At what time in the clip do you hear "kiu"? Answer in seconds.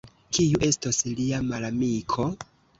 0.37-0.61